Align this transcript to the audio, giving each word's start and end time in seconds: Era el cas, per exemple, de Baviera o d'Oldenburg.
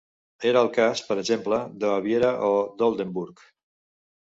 Era 0.51 0.63
el 0.65 0.69
cas, 0.77 1.03
per 1.11 1.19
exemple, 1.25 1.61
de 1.85 1.95
Baviera 1.95 2.35
o 2.51 2.53
d'Oldenburg. 2.83 3.51